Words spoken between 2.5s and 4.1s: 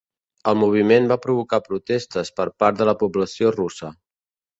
part de la població russa.